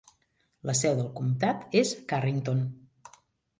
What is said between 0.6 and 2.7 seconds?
La seu del comtat és Carrington.